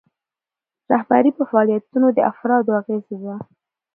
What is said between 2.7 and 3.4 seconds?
اغیزه ده.